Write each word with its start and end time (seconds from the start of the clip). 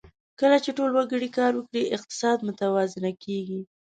کله 0.39 0.57
چې 0.63 0.71
ټول 0.77 0.89
وګړي 0.93 1.29
کار 1.37 1.51
وکړي، 1.55 1.83
اقتصاد 1.95 2.37
متوازن 2.47 3.05
کېږي. 3.23 3.61